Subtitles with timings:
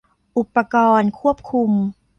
[0.37, 1.71] อุปกรณ์ควบคุม